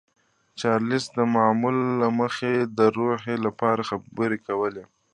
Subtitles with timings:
[0.59, 4.83] چارلیس د معمول له مخې د روحیې لپاره خبرې کولې